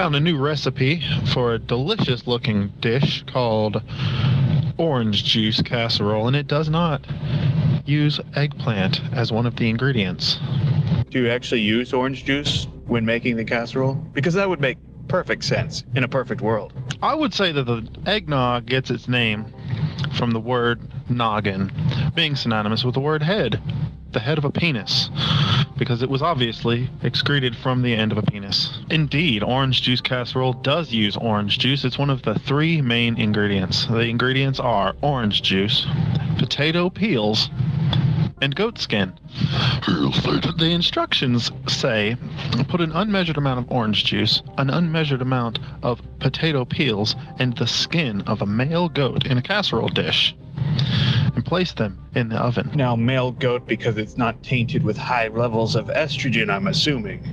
[0.00, 1.02] found a new recipe
[1.34, 3.82] for a delicious looking dish called
[4.78, 7.04] orange juice casserole, and it does not
[7.84, 10.38] use eggplant as one of the ingredients.
[11.10, 13.92] Do you actually use orange juice when making the casserole?
[14.14, 16.72] Because that would make perfect sense in a perfect world.
[17.02, 19.52] I would say that the eggnog gets its name
[20.16, 20.80] from the word
[21.10, 21.70] noggin,
[22.14, 23.60] being synonymous with the word head,
[24.12, 25.10] the head of a penis,
[25.80, 28.78] because it was obviously excreted from the end of a penis.
[28.90, 31.86] Indeed, orange juice casserole does use orange juice.
[31.86, 33.86] It's one of the three main ingredients.
[33.86, 35.86] The ingredients are orange juice,
[36.36, 37.48] potato peels,
[38.42, 39.14] and goat skin.
[39.86, 42.18] The instructions say
[42.68, 47.66] put an unmeasured amount of orange juice, an unmeasured amount of potato peels, and the
[47.66, 50.34] skin of a male goat in a casserole dish
[51.34, 52.70] and place them in the oven.
[52.74, 57.26] Now, male goat because it's not tainted with high levels of estrogen, I'm assuming.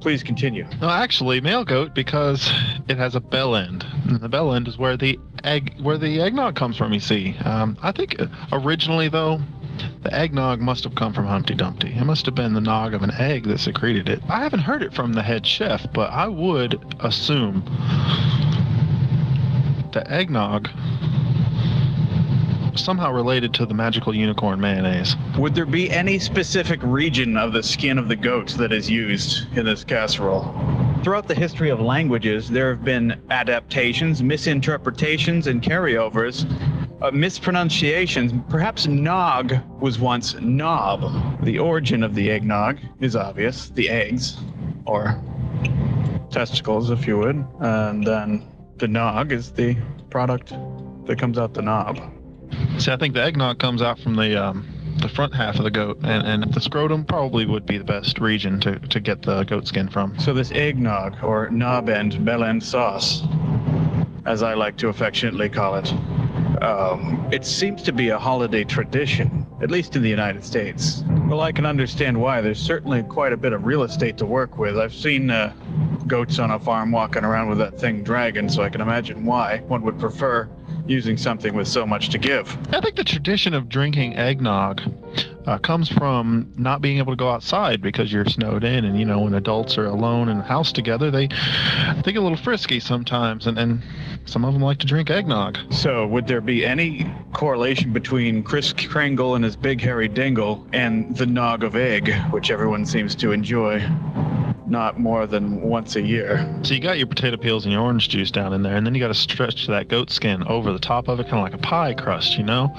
[0.00, 0.66] Please continue.
[0.80, 2.50] No, actually, male goat because
[2.88, 3.86] it has a bell end.
[4.06, 6.92] And the bell end is where the egg, where the eggnog comes from.
[6.92, 8.16] You see, um, I think
[8.52, 9.40] originally though,
[10.02, 11.94] the eggnog must have come from Humpty Dumpty.
[11.94, 14.20] It must have been the nog of an egg that secreted it.
[14.28, 17.64] I haven't heard it from the head chef, but I would assume
[19.92, 20.68] the eggnog
[22.74, 25.16] somehow related to the magical unicorn mayonnaise.
[25.38, 29.56] Would there be any specific region of the skin of the goat that is used
[29.56, 30.54] in this casserole?
[31.02, 36.46] Throughout the history of languages, there have been adaptations, misinterpretations, and carryovers
[37.02, 38.32] uh, mispronunciations.
[38.48, 41.44] Perhaps nog was once knob.
[41.44, 44.38] The origin of the eggnog is obvious the eggs,
[44.86, 45.20] or
[46.30, 47.44] testicles, if you would.
[47.60, 49.76] And then the nog is the
[50.10, 50.54] product
[51.06, 52.00] that comes out the knob.
[52.78, 54.42] See, I think the eggnog comes out from the.
[54.42, 54.68] Um
[55.02, 58.20] the front half of the goat, and, and the scrotum probably would be the best
[58.20, 60.16] region to, to get the goat skin from.
[60.18, 63.22] So this eggnog, or knob end, bell end sauce,
[64.26, 65.92] as I like to affectionately call it,
[66.62, 71.02] um, it seems to be a holiday tradition, at least in the United States.
[71.26, 72.40] Well, I can understand why.
[72.40, 74.78] There's certainly quite a bit of real estate to work with.
[74.78, 75.52] I've seen uh,
[76.06, 79.58] goats on a farm walking around with that thing dragging, so I can imagine why
[79.66, 80.48] one would prefer
[80.86, 82.56] using something with so much to give.
[82.72, 84.82] I think the tradition of drinking eggnog
[85.46, 89.04] uh, comes from not being able to go outside because you're snowed in, and you
[89.04, 91.28] know when adults are alone in a house together, they
[92.04, 93.82] they get a little frisky sometimes, and, and
[94.24, 95.58] some of them like to drink eggnog.
[95.70, 101.16] So, would there be any correlation between Kris Kringle and his big hairy dingle and
[101.16, 103.80] the nog of egg, which everyone seems to enjoy?
[104.72, 106.44] Not more than once a year.
[106.62, 108.94] So you got your potato peels and your orange juice down in there, and then
[108.94, 111.54] you got to stretch that goat skin over the top of it, kind of like
[111.54, 112.74] a pie crust, you know?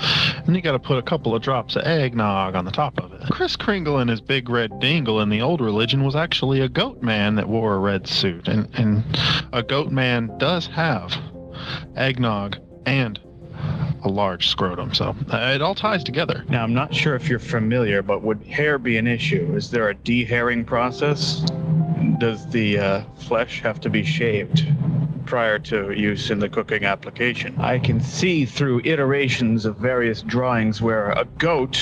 [0.46, 3.14] And you got to put a couple of drops of eggnog on the top of
[3.14, 3.22] it.
[3.30, 7.02] Kris Kringle and his big red dingle in the old religion was actually a goat
[7.02, 9.04] man that wore a red suit, and, and
[9.54, 11.16] a goat man does have
[11.96, 13.20] eggnog and
[14.04, 14.94] a large scrotum.
[14.94, 16.44] So uh, it all ties together.
[16.50, 19.54] Now, I'm not sure if you're familiar, but would hair be an issue?
[19.56, 21.46] Is there a dehairing process?
[22.20, 24.66] Does the uh, flesh have to be shaved
[25.26, 27.60] prior to use in the cooking application?
[27.60, 31.82] I can see through iterations of various drawings where a goat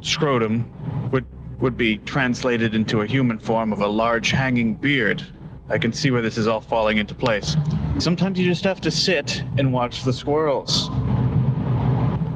[0.00, 0.70] scrotum
[1.10, 1.26] would
[1.58, 5.24] would be translated into a human form of a large hanging beard.
[5.68, 7.56] I can see where this is all falling into place.
[7.98, 10.90] Sometimes you just have to sit and watch the squirrels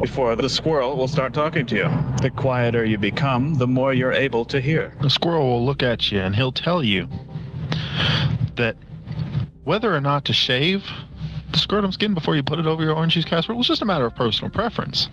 [0.01, 1.91] before the squirrel will start talking to you.
[2.23, 4.95] The quieter you become, the more you're able to hear.
[5.03, 7.09] The squirrel will look at you and he'll tell you
[8.57, 8.77] that
[9.65, 10.85] whether or not to shave
[11.53, 13.85] the scrotum skin before you put it over your orange juice casserole was just a
[13.85, 15.09] matter of personal preference.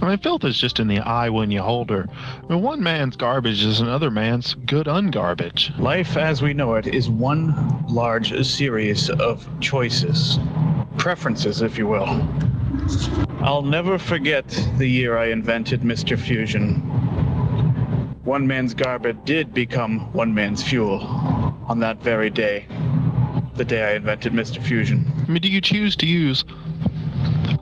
[0.00, 2.06] I mean, filth is just in the eye when you hold her.
[2.44, 5.76] I mean, one man's garbage is another man's good ungarbage.
[5.78, 10.38] Life as we know it is one large series of choices,
[10.98, 12.06] preferences, if you will.
[13.40, 14.46] I'll never forget
[14.76, 16.18] the year I invented Mr.
[16.18, 16.76] Fusion.
[18.24, 21.00] One man's garbage did become one man's fuel
[21.66, 22.66] on that very day.
[23.54, 24.62] The day I invented Mr.
[24.62, 25.10] Fusion.
[25.26, 26.44] I mean, do you choose to use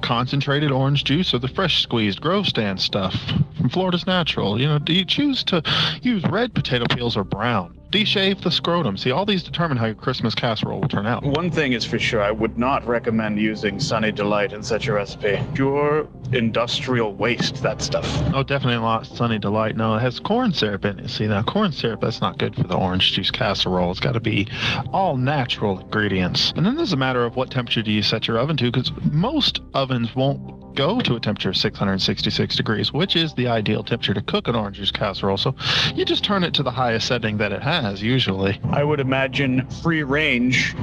[0.02, 3.14] concentrated orange juice or the fresh squeezed grove stand stuff
[3.56, 4.60] from Florida's Natural?
[4.60, 5.62] You know, do you choose to
[6.02, 7.78] use red potato peels or brown?
[7.90, 8.96] De-shave the scrotum.
[8.96, 11.24] See, all these determine how your Christmas casserole will turn out.
[11.24, 14.92] One thing is for sure, I would not recommend using Sunny Delight in such a
[14.92, 15.40] recipe.
[15.54, 18.06] Pure industrial waste, that stuff.
[18.34, 19.76] Oh, definitely not Sunny Delight.
[19.76, 21.08] No, it has corn syrup in it.
[21.08, 23.90] See, now corn syrup, that's not good for the orange juice casserole.
[23.90, 24.48] It's got to be
[24.92, 26.52] all natural ingredients.
[26.56, 28.90] And then there's a matter of what temperature do you set your oven to, because
[29.12, 34.12] most ovens won't go to a temperature of 666 degrees, which is the ideal temperature
[34.12, 35.38] to cook an orange juice casserole.
[35.38, 35.54] So
[35.94, 38.60] you just turn it to the highest setting that it has usually.
[38.70, 40.74] I would imagine free range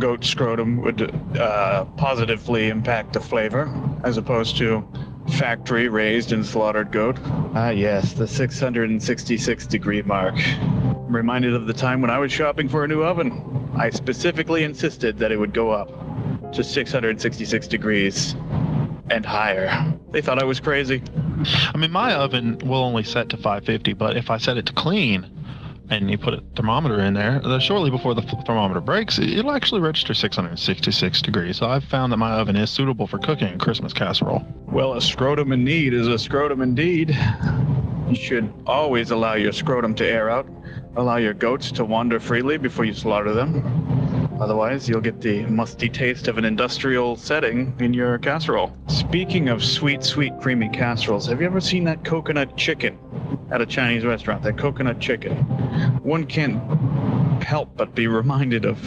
[0.00, 4.86] goat scrotum would uh, positively impact the flavor as opposed to
[5.38, 7.18] factory raised and slaughtered goat.
[7.54, 10.34] Ah, yes, the 666 degree mark.
[10.36, 13.70] I'm reminded of the time when I was shopping for a new oven.
[13.76, 18.34] I specifically insisted that it would go up to 666 degrees
[19.10, 19.94] and higher.
[20.10, 21.02] They thought I was crazy.
[21.72, 24.72] I mean, my oven will only set to 550, but if I set it to
[24.72, 25.30] clean
[25.90, 29.80] and you put a thermometer in there, then shortly before the thermometer breaks, it'll actually
[29.80, 31.58] register 666 degrees.
[31.58, 34.46] So I've found that my oven is suitable for cooking Christmas casserole.
[34.66, 37.16] Well, a scrotum in need is a scrotum indeed.
[38.08, 40.48] You should always allow your scrotum to air out,
[40.96, 44.36] allow your goats to wander freely before you slaughter them.
[44.40, 48.74] Otherwise, you'll get the musty taste of an industrial setting in your casserole.
[48.88, 52.98] Speaking of sweet, sweet, creamy casseroles, have you ever seen that coconut chicken
[53.50, 54.42] at a Chinese restaurant?
[54.42, 55.36] That coconut chicken.
[56.02, 56.60] One can't
[57.42, 58.78] help but be reminded of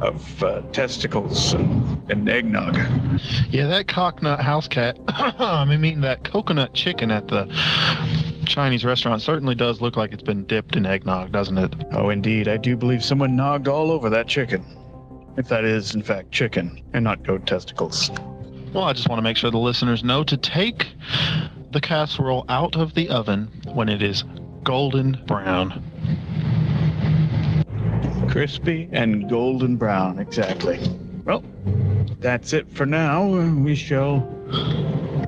[0.00, 2.76] of uh, testicles and, and eggnog.
[3.48, 7.46] Yeah, that coconut house cat, I mean, that coconut chicken at the
[8.46, 11.74] Chinese restaurant certainly does look like it's been dipped in eggnog, doesn't it?
[11.92, 12.48] Oh, indeed.
[12.48, 14.64] I do believe someone nogged all over that chicken.
[15.36, 18.10] If that is, in fact, chicken and not goat testicles.
[18.72, 20.88] Well, I just want to make sure the listeners know to take
[21.76, 24.24] the casserole out of the oven when it is
[24.62, 25.82] golden brown.
[28.30, 30.80] Crispy and golden brown, exactly.
[31.26, 31.44] Well,
[32.18, 33.26] that's it for now.
[33.26, 34.26] We shall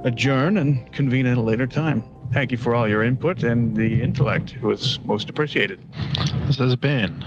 [0.05, 2.03] adjourn and convene at a later time.
[2.33, 4.55] Thank you for all your input and the intellect.
[4.55, 5.79] It was most appreciated.
[6.47, 7.23] This has been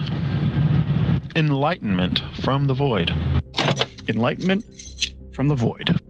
[1.36, 3.14] Enlightenment from the Void.
[4.08, 4.66] Enlightenment
[5.32, 6.01] from the void.